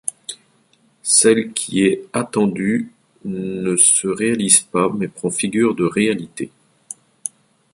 [1.03, 2.89] Celle qui est attendue
[3.23, 6.49] ne se réalise pas mais prend figure de réalité.